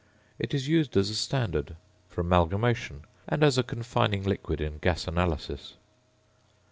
[0.39, 1.75] It is used as a standard;
[2.09, 5.75] for amalgamation; and as a confining liquid in gas analysis.